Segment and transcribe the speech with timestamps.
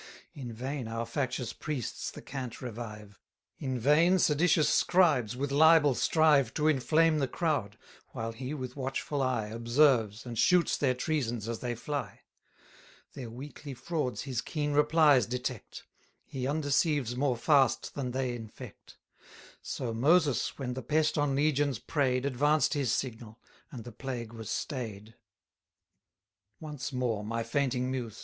[0.33, 3.19] In vain our factious priests the cant revive;
[3.59, 7.77] In vain seditious scribes with libel strive 1030 To inflame the crowd;
[8.07, 12.21] while he with watchful eye Observes, and shoots their treasons as they fly;
[13.13, 15.83] Their weekly frauds his keen replies detect;
[16.25, 18.97] He undeceives more fast than they infect:
[19.61, 23.39] So Moses, when the pest on legions prey'd, Advanced his signal,
[23.69, 25.13] and the plague was stay'd.
[26.59, 28.19] Once more, my fainting muse!